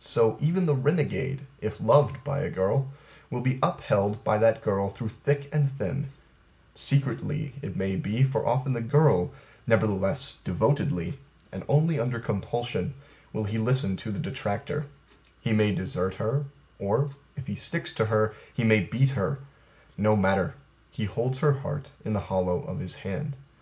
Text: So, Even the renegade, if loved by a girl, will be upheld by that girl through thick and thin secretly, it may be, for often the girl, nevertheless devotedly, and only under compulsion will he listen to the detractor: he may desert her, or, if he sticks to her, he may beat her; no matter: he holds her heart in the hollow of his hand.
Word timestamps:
So, 0.00 0.38
Even 0.40 0.64
the 0.64 0.74
renegade, 0.74 1.42
if 1.60 1.82
loved 1.82 2.24
by 2.24 2.40
a 2.40 2.48
girl, 2.50 2.94
will 3.28 3.42
be 3.42 3.58
upheld 3.62 4.24
by 4.24 4.38
that 4.38 4.62
girl 4.62 4.88
through 4.88 5.10
thick 5.10 5.54
and 5.54 5.70
thin 5.70 6.08
secretly, 6.74 7.52
it 7.60 7.76
may 7.76 7.94
be, 7.96 8.22
for 8.22 8.46
often 8.46 8.72
the 8.72 8.80
girl, 8.80 9.34
nevertheless 9.66 10.38
devotedly, 10.44 11.18
and 11.52 11.62
only 11.68 12.00
under 12.00 12.18
compulsion 12.18 12.94
will 13.34 13.44
he 13.44 13.58
listen 13.58 13.98
to 13.98 14.10
the 14.10 14.18
detractor: 14.18 14.86
he 15.42 15.52
may 15.52 15.74
desert 15.74 16.14
her, 16.14 16.46
or, 16.78 17.10
if 17.36 17.46
he 17.46 17.54
sticks 17.54 17.92
to 17.92 18.06
her, 18.06 18.32
he 18.54 18.64
may 18.64 18.80
beat 18.80 19.10
her; 19.10 19.40
no 19.98 20.16
matter: 20.16 20.54
he 20.90 21.04
holds 21.04 21.40
her 21.40 21.52
heart 21.60 21.90
in 22.02 22.14
the 22.14 22.20
hollow 22.32 22.62
of 22.62 22.78
his 22.80 22.96
hand. 22.96 23.36